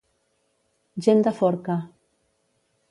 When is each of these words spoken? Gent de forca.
Gent 1.09 1.21
de 1.29 1.35
forca. 1.43 1.79